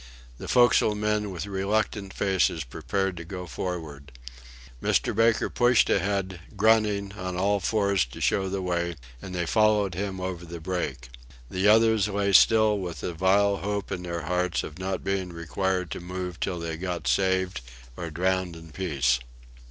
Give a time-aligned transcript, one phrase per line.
[0.39, 4.11] The forecastle men, with reluctant faces, prepared to go forward.
[4.81, 5.15] Mr.
[5.15, 10.19] Baker pushed ahead, grunting, on all fours to show the way, and they followed him
[10.19, 11.09] over the break.
[11.51, 15.91] The others lay still with a vile hope in their hearts of not being required
[15.91, 17.61] to move till they got saved
[17.95, 19.19] or drowned in peace.